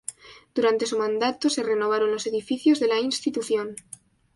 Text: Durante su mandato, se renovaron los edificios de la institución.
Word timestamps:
Durante 0.55 0.87
su 0.87 0.97
mandato, 0.97 1.47
se 1.47 1.61
renovaron 1.61 2.09
los 2.11 2.25
edificios 2.25 2.79
de 2.79 2.87
la 2.87 2.97
institución. 2.97 3.75